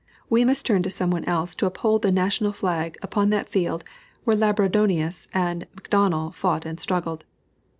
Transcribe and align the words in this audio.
We 0.31 0.43
must 0.45 0.65
turn 0.65 0.81
to 0.81 0.89
some 0.89 1.11
one 1.11 1.23
else 1.25 1.53
to 1.53 1.67
uphold 1.67 2.01
the 2.01 2.11
national 2.11 2.53
flag 2.53 2.97
upon 3.03 3.29
that 3.29 3.49
field 3.49 3.83
where 4.23 4.35
Labourdonnais 4.35 5.27
and 5.31 5.67
M'Donnell 5.77 6.31
fought 6.31 6.65
and 6.65 6.79
struggled. 6.79 7.23